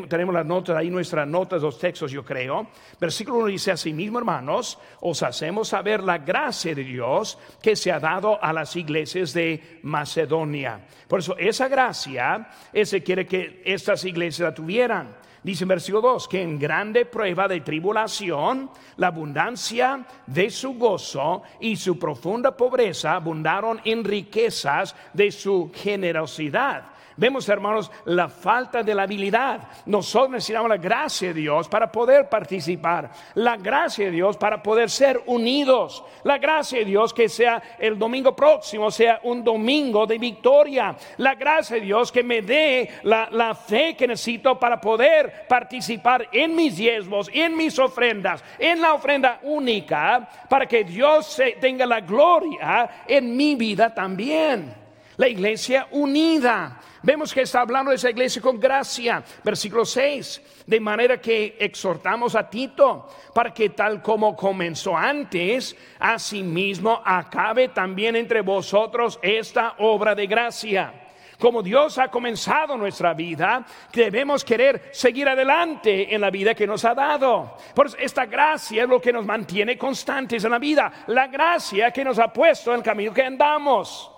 [0.09, 2.67] tenemos las notas ahí, nuestras notas, los textos, yo creo.
[2.99, 7.93] Versículo 1 dice así mismo, hermanos, os hacemos saber la gracia de Dios que se
[7.93, 10.81] ha dado a las iglesias de Macedonia.
[11.07, 15.22] Por eso, esa gracia, ese quiere que estas iglesias la tuvieran.
[15.43, 21.43] Dice en versículo 2 que en grande prueba de tribulación, la abundancia de su gozo
[21.59, 26.85] y su profunda pobreza abundaron en riquezas de su generosidad.
[27.17, 29.61] Vemos, hermanos, la falta de la habilidad.
[29.87, 33.11] Nosotros necesitamos la gracia de Dios para poder participar.
[33.35, 36.05] La gracia de Dios para poder ser unidos.
[36.25, 40.97] La gracia de Dios que sea el domingo próximo, sea un domingo de victoria.
[41.19, 46.29] La gracia de Dios que me dé la, la fe que necesito para poder participar
[46.33, 52.01] en mis diezmos, en mis ofrendas, en la ofrenda única, para que Dios tenga la
[52.01, 54.75] gloria en mi vida también.
[55.17, 56.81] La iglesia unida.
[57.03, 59.23] Vemos que está hablando esa iglesia con gracia.
[59.43, 60.65] Versículo 6.
[60.67, 68.15] De manera que exhortamos a Tito para que tal como comenzó antes, asimismo acabe también
[68.15, 70.95] entre vosotros esta obra de gracia
[71.43, 76.85] como Dios ha comenzado nuestra vida, debemos querer seguir adelante en la vida que nos
[76.85, 77.57] ha dado.
[77.75, 82.05] Por esta gracia es lo que nos mantiene constantes en la vida, la gracia que
[82.05, 84.12] nos ha puesto en el camino que andamos.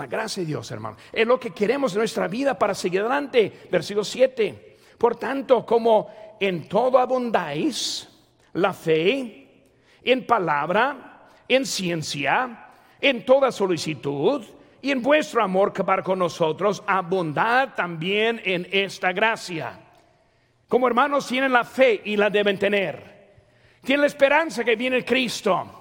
[0.00, 0.96] La gracia de Dios, hermano.
[1.12, 3.68] Es lo que queremos en nuestra vida para seguir adelante.
[3.70, 4.78] Versículo 7.
[4.96, 6.08] Por tanto, como
[6.40, 8.08] en todo abundáis
[8.54, 9.66] la fe,
[10.02, 14.42] en palabra, en ciencia, en toda solicitud
[14.80, 19.80] y en vuestro amor que para con nosotros, abundad también en esta gracia.
[20.66, 23.34] Como hermanos tienen la fe y la deben tener.
[23.84, 25.79] Tienen la esperanza que viene Cristo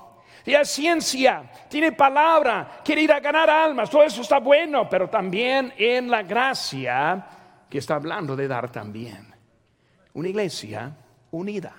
[0.50, 5.72] tiene ciencia, tiene palabra, quiere ir a ganar almas, todo eso está bueno, pero también
[5.78, 7.24] en la gracia
[7.70, 9.32] que está hablando de dar también.
[10.14, 10.98] Una iglesia
[11.30, 11.76] unida,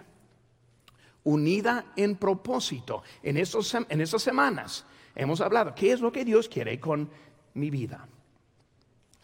[1.25, 3.03] unida en propósito.
[3.25, 7.11] En, estos, en estas semanas hemos hablado, ¿qué es lo que Dios quiere con
[7.55, 8.07] mi vida?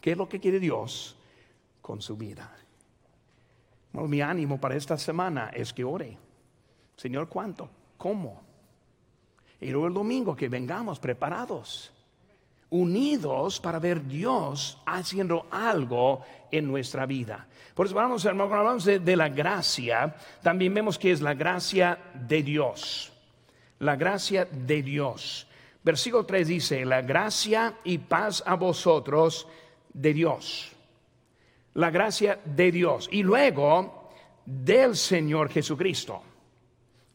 [0.00, 1.16] ¿Qué es lo que quiere Dios
[1.80, 2.52] con su vida?
[3.92, 6.18] mi ánimo para esta semana es que ore.
[6.96, 7.70] Señor, ¿cuánto?
[7.96, 8.45] ¿Cómo?
[9.60, 11.90] Y luego el domingo que vengamos preparados,
[12.70, 17.46] unidos para ver Dios haciendo algo en nuestra vida.
[17.74, 22.42] Por eso vamos, hermano, hablamos de, la gracia, también vemos que es la gracia de
[22.42, 23.12] Dios.
[23.80, 25.46] La gracia de Dios.
[25.84, 29.46] Versículo 3 dice, la gracia y paz a vosotros
[29.92, 30.72] de Dios.
[31.74, 33.08] La gracia de Dios.
[33.12, 34.10] Y luego
[34.46, 36.22] del Señor Jesucristo.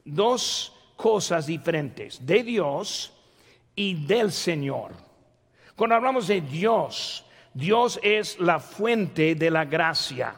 [0.06, 3.12] Dos cosas diferentes, de Dios
[3.74, 4.92] y del Señor.
[5.76, 10.36] Cuando hablamos de Dios, Dios es la fuente de la gracia.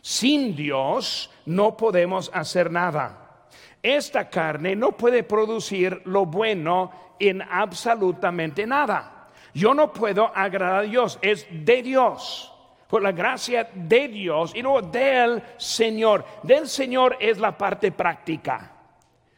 [0.00, 3.46] Sin Dios no podemos hacer nada.
[3.80, 9.28] Esta carne no puede producir lo bueno en absolutamente nada.
[9.54, 12.52] Yo no puedo agradar a Dios, es de Dios.
[12.88, 16.24] Por la gracia de Dios y no del Señor.
[16.42, 18.71] Del Señor es la parte práctica.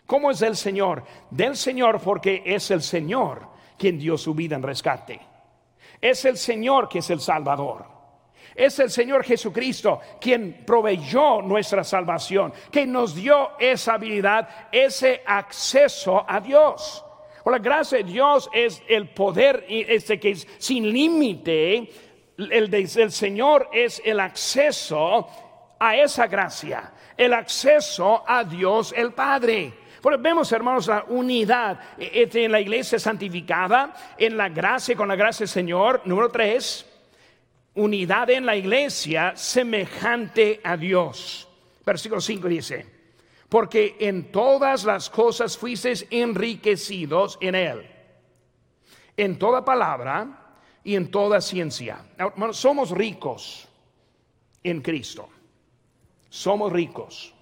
[0.07, 1.05] ¿Cómo es el Señor?
[1.31, 5.21] Del Señor porque es el Señor quien dio su vida en rescate.
[6.01, 7.87] Es el Señor que es el Salvador.
[8.55, 16.25] Es el Señor Jesucristo quien proveyó nuestra salvación, que nos dio esa habilidad, ese acceso
[16.29, 17.05] a Dios.
[17.47, 21.91] La gracia de Dios es el poder este que es sin límite.
[22.37, 25.29] El del Señor es el acceso
[25.79, 29.84] a esa gracia, el acceso a Dios el Padre
[30.21, 35.49] vemos, hermanos, la unidad en la iglesia santificada, en la gracia, con la gracia del
[35.49, 36.03] Señor.
[36.05, 36.87] Número tres,
[37.75, 41.49] unidad en la iglesia semejante a Dios.
[41.85, 42.87] Versículo 5 dice,
[43.49, 47.87] porque en todas las cosas fuisteis enriquecidos en Él,
[49.17, 52.05] en toda palabra y en toda ciencia.
[52.53, 53.69] somos ricos
[54.63, 55.29] en Cristo.
[56.31, 57.34] somos ricos.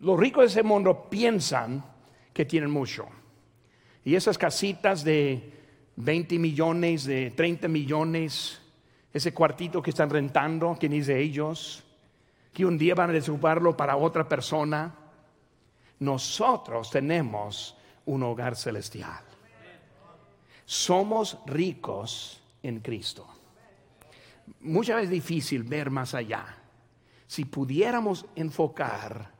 [0.00, 1.84] Los ricos de ese mundo piensan
[2.32, 3.06] que tienen mucho.
[4.04, 5.52] Y esas casitas de
[5.96, 8.60] 20 millones, de 30 millones,
[9.12, 11.84] ese cuartito que están rentando, que ni de ellos,
[12.52, 14.94] que un día van a desocuparlo para otra persona.
[16.00, 17.76] Nosotros tenemos
[18.06, 19.22] un hogar celestial.
[20.64, 23.26] Somos ricos en Cristo.
[24.60, 26.58] Muchas veces es difícil ver más allá.
[27.26, 29.30] Si pudiéramos enfocar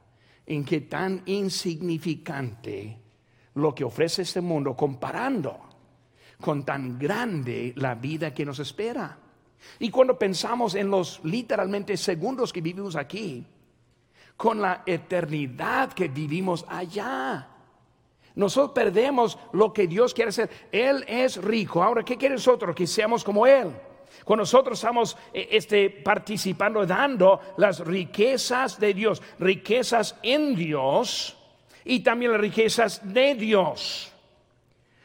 [0.46, 2.98] en qué tan insignificante
[3.54, 5.60] lo que ofrece este mundo comparando
[6.40, 9.18] con tan grande la vida que nos espera.
[9.78, 13.46] Y cuando pensamos en los literalmente segundos que vivimos aquí,
[14.36, 17.48] con la eternidad que vivimos allá,
[18.34, 20.50] nosotros perdemos lo que Dios quiere hacer.
[20.72, 21.82] Él es rico.
[21.82, 22.74] Ahora, ¿qué quiere nosotros?
[22.74, 23.72] Que seamos como Él.
[24.24, 31.36] Cuando nosotros estamos eh, este, participando, dando las riquezas de Dios, riquezas en Dios
[31.84, 34.12] y también las riquezas de Dios.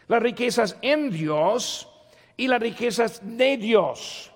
[0.07, 1.87] Las riquezas en Dios
[2.37, 4.31] y las riquezas de Dios.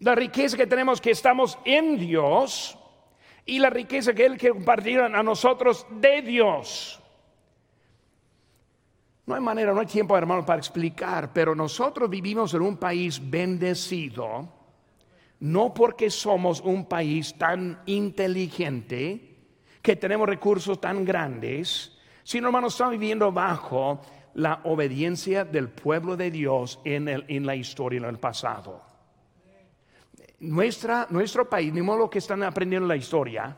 [0.00, 2.76] La riqueza que tenemos que estamos en Dios
[3.44, 7.00] y la riqueza que Él quiere compartir a nosotros de Dios.
[9.28, 13.20] No hay manera, no hay tiempo, hermano, para explicar, pero nosotros vivimos en un país
[13.22, 14.48] bendecido,
[15.40, 19.36] no porque somos un país tan inteligente,
[19.82, 24.00] que tenemos recursos tan grandes, sino, hermano, estamos viviendo bajo
[24.32, 28.80] la obediencia del pueblo de Dios en, el, en la historia, en el pasado.
[30.40, 33.54] Nuestra, nuestro país, ni modo que están aprendiendo la historia,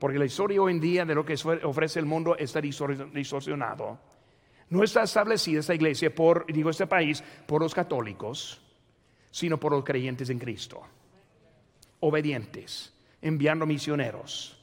[0.00, 4.09] porque la historia hoy en día de lo que ofrece el mundo está distorsionado
[4.70, 8.60] no está establecida esta iglesia por, digo, este país, por los católicos,
[9.30, 10.80] sino por los creyentes en Cristo.
[12.00, 14.56] Obedientes, enviando misioneros,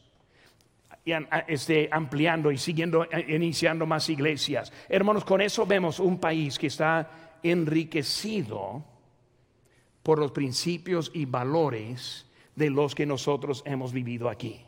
[1.48, 4.72] este, ampliando y siguiendo, eh, iniciando más iglesias.
[4.90, 8.84] Hermanos, con eso vemos un país que está enriquecido
[10.04, 14.62] por los principios y valores de los que nosotros hemos vivido aquí.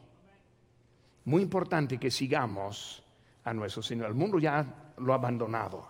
[1.25, 3.03] Muy importante que sigamos
[3.43, 4.07] a nuestro Señor.
[4.07, 5.87] El mundo ya lo abandonado.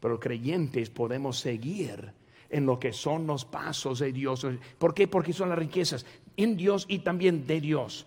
[0.00, 2.12] Pero creyentes podemos seguir
[2.50, 4.46] en lo que son los pasos de Dios.
[4.78, 5.08] ¿Por qué?
[5.08, 6.06] Porque son las riquezas
[6.36, 8.06] en Dios y también de Dios.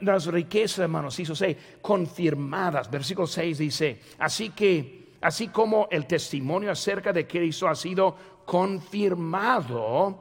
[0.00, 2.90] las riquezas, hermanos, hizo seis, confirmadas.
[2.90, 10.18] Versículo 6 dice, así que, así como el testimonio acerca de Cristo ha sido confirmado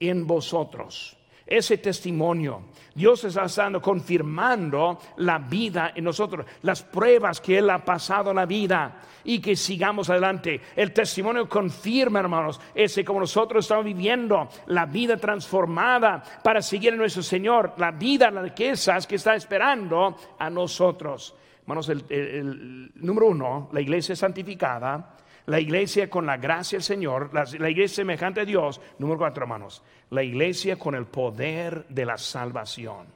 [0.00, 1.16] en vosotros
[1.46, 2.62] ese testimonio.
[2.94, 8.36] Dios está estando confirmando la vida en nosotros, las pruebas que Él ha pasado en
[8.36, 10.60] la vida y que sigamos adelante.
[10.76, 16.96] El testimonio confirma, hermanos, ese como nosotros estamos viviendo la vida transformada para seguir a
[16.96, 21.34] nuestro Señor, la vida, las riquezas que está esperando a nosotros.
[21.62, 25.16] Hermanos, el número uno, la iglesia santificada
[25.46, 28.80] la iglesia con la gracia del Señor, la, iglesia semejante a Dios.
[28.98, 29.82] Número cuatro, hermanos.
[30.14, 33.06] La iglesia con el poder de la salvación.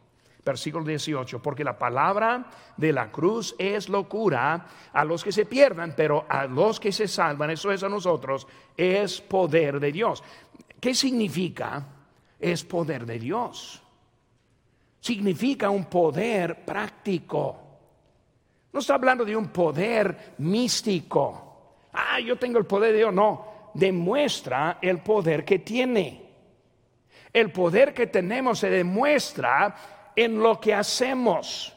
[0.45, 2.47] Versículo 18, porque la palabra
[2.77, 7.07] de la cruz es locura a los que se pierdan, pero a los que se
[7.07, 8.47] salvan, eso es a nosotros,
[8.77, 10.23] es poder de Dios.
[10.81, 11.87] ¿Qué significa?
[12.41, 13.83] Es poder de Dios.
[15.01, 17.61] Significa un poder práctico.
[18.73, 21.49] No está hablando de un poder místico
[21.99, 23.15] ah, yo tengo el poder de Dios.
[23.15, 23.45] No,
[23.75, 26.28] demuestra el poder que tiene.
[27.39, 29.73] El poder que tenemos se demuestra
[30.17, 31.73] en lo que hacemos.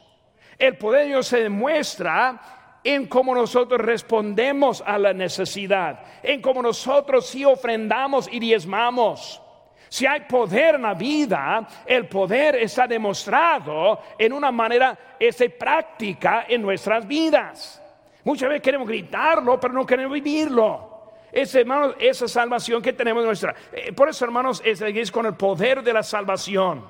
[0.58, 6.62] El poder de Dios se demuestra en cómo nosotros respondemos a la necesidad, en cómo
[6.62, 9.40] nosotros sí ofrendamos y diezmamos.
[9.88, 16.44] Si hay poder en la vida, el poder está demostrado en una manera este, práctica
[16.48, 17.80] en nuestras vidas.
[18.24, 20.91] Muchas veces queremos gritarlo, pero no queremos vivirlo.
[21.32, 23.54] Es, hermanos, esa salvación que tenemos nuestra.
[23.72, 26.84] Eh, por eso, hermanos, es con el poder de la salvación.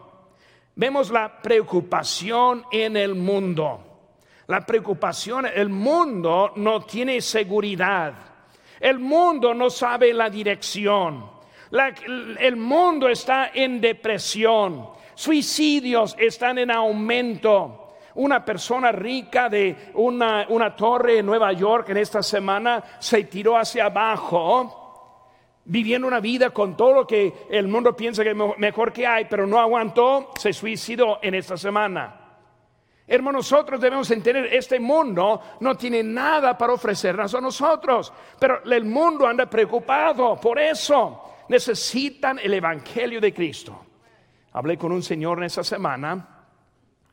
[0.74, 3.92] Vemos la preocupación en el mundo.
[4.48, 8.14] La preocupación, el mundo no tiene seguridad.
[8.80, 11.30] El mundo no sabe la dirección.
[12.40, 14.88] el mundo está en depresión.
[15.14, 17.81] Suicidios están en aumento.
[18.14, 23.86] Una persona rica de una, torre en Nueva York en esta semana se tiró hacia
[23.86, 24.78] abajo
[25.64, 29.26] viviendo una vida con todo lo que el mundo piensa que es mejor que hay,
[29.26, 32.22] pero no aguantó, se suicidó en esta semana.
[33.06, 38.84] Hermanos, nosotros debemos entender, este mundo no tiene nada para ofrecernos a nosotros, pero el
[38.84, 41.22] mundo anda preocupado por eso.
[41.48, 43.86] Necesitan el Evangelio de Cristo.
[44.52, 46.41] Hablé con un señor en esa semana,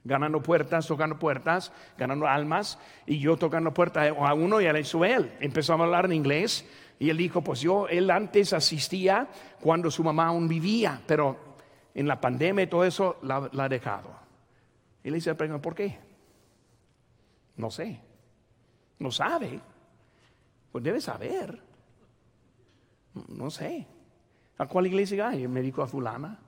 [0.09, 5.31] ganando puertas, tocando puertas, ganando almas, y yo tocando puertas a uno y a él.
[5.39, 9.29] Empezamos a hablar en inglés y él dijo, pues yo, él antes asistía
[9.61, 11.37] cuando su mamá aún vivía, pero
[11.93, 14.09] en la pandemia y todo eso la, ha dejado.
[15.03, 15.97] Y le dice, ¿por qué?
[17.55, 18.01] No sé.
[18.97, 19.61] No sabe.
[20.71, 21.61] Pues debe saber.
[23.29, 23.87] No sé.
[24.57, 25.47] ¿A cuál iglesia hay?
[25.47, 26.39] Me dijo a fulana.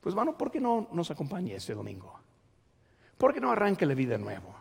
[0.00, 2.25] Pues bueno, ¿por qué no nos acompañe este domingo?
[3.16, 4.54] ¿Por qué no arranque la vida de nuevo?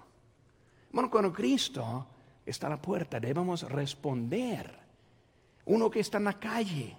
[0.92, 2.08] Bueno, cuando Cristo
[2.46, 4.86] está a la puerta, debemos responder
[5.66, 6.96] uno que está en la calle,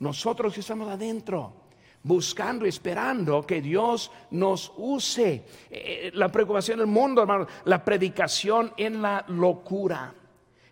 [0.00, 1.66] nosotros que estamos adentro,
[2.02, 5.44] buscando, esperando que Dios nos use.
[5.70, 10.12] Eh, la preocupación del mundo, hermano, la predicación en la locura.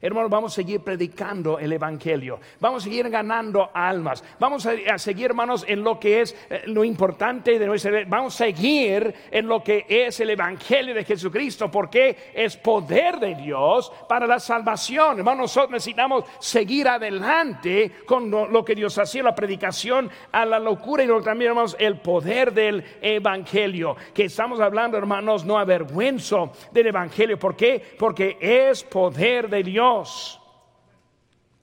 [0.05, 2.39] Hermanos, vamos a seguir predicando el Evangelio.
[2.61, 4.23] Vamos a seguir ganando almas.
[4.39, 8.05] Vamos a, seguir, hermanos, en lo que es eh, lo importante de nuestra.
[8.07, 13.35] Vamos a seguir en lo que es el Evangelio de Jesucristo, porque es poder de
[13.35, 15.21] Dios para la salvación.
[15.21, 21.03] Hermanos, nosotros necesitamos seguir adelante con lo, que Dios hacía, la predicación a la locura
[21.03, 23.97] y también, hermanos, el poder del Evangelio.
[24.13, 27.39] Que estamos hablando, hermanos, no avergüenzo del Evangelio.
[27.39, 27.83] ¿Por qué?
[27.99, 29.94] Porque es poder de Dios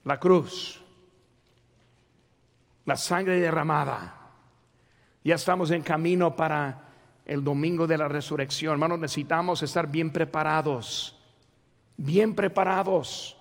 [0.04, 0.80] la cruz,
[2.84, 4.18] la sangre derramada.
[5.24, 6.88] Ya estamos en camino para
[7.24, 8.72] el domingo de la resurrección.
[8.72, 11.16] Hermanos, necesitamos estar bien preparados,
[11.96, 13.36] bien preparados.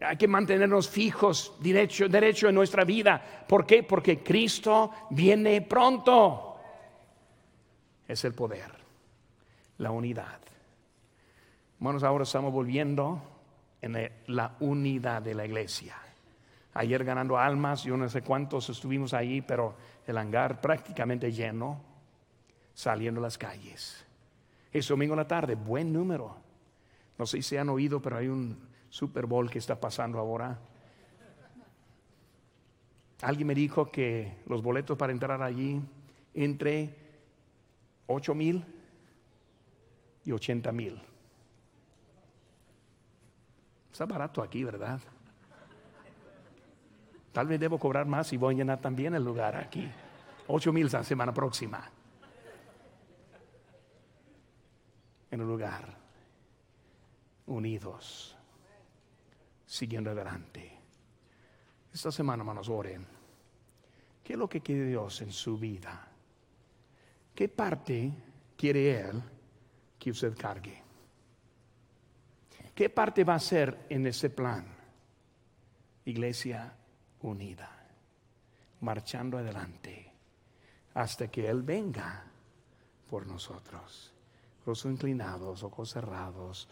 [0.00, 3.44] Hay que mantenernos fijos, derecho, derecho en nuestra vida.
[3.48, 3.82] ¿Por qué?
[3.82, 6.56] Porque Cristo viene pronto.
[8.06, 8.70] Es el poder,
[9.78, 10.38] la unidad.
[11.78, 13.22] Hermanos, ahora estamos volviendo
[13.80, 15.96] en la unidad de la iglesia.
[16.74, 21.80] Ayer ganando almas, yo no sé cuántos estuvimos ahí, pero el hangar prácticamente lleno,
[22.74, 24.04] saliendo a las calles.
[24.72, 26.36] Es domingo en la tarde, buen número.
[27.16, 28.58] No sé si han oído, pero hay un
[28.90, 30.58] Super Bowl que está pasando ahora.
[33.22, 35.80] Alguien me dijo que los boletos para entrar allí
[36.34, 36.92] entre
[38.08, 38.64] 8 mil
[40.24, 41.07] y 80 mil.
[43.98, 45.00] Está barato aquí, ¿verdad?
[47.32, 49.90] Tal vez debo cobrar más y voy a llenar también el lugar aquí.
[50.46, 51.90] Ocho mil la semana próxima.
[55.32, 55.98] En un lugar.
[57.46, 58.36] Unidos.
[59.66, 60.78] Siguiendo adelante.
[61.92, 63.04] Esta semana, hermanos, oren.
[64.22, 66.06] ¿Qué es lo que quiere Dios en su vida?
[67.34, 68.12] ¿Qué parte
[68.56, 69.20] quiere Él
[69.98, 70.87] que usted cargue?
[72.78, 74.64] ¿Qué parte va a ser en ese plan?
[76.04, 76.76] Iglesia
[77.22, 77.68] unida,
[78.82, 80.12] marchando adelante
[80.94, 82.24] hasta que Él venga
[83.10, 84.14] por nosotros.
[84.64, 86.68] Rostros inclinados, ojos cerrados.